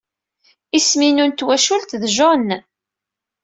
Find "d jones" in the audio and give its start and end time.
2.01-2.51